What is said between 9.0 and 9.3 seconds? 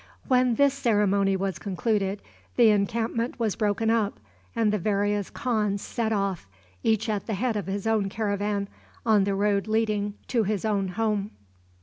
on